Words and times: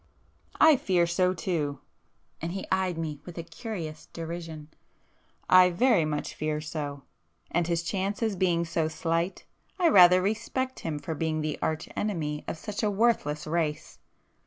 "I 0.59 0.77
fear 0.77 1.05
so 1.05 1.31
too!" 1.35 1.77
and 2.41 2.53
he 2.53 2.65
eyed 2.71 2.97
me 2.97 3.19
with 3.23 3.37
a 3.37 3.43
curious 3.43 4.07
derision—"I 4.11 5.69
very 5.69 6.05
much 6.05 6.33
fear 6.33 6.59
so! 6.59 7.03
And 7.51 7.67
his 7.67 7.83
chances 7.83 8.35
being 8.35 8.65
so 8.65 8.87
slight, 8.87 9.45
I 9.77 9.89
rather 9.89 10.19
respect 10.19 10.79
him 10.79 10.97
for 10.97 11.13
being 11.13 11.41
the 11.41 11.59
Arch 11.61 11.87
Enemy 11.95 12.43
of 12.47 12.57
such 12.57 12.81
a 12.81 12.89
worthless 12.89 13.45
race!" 13.45 13.99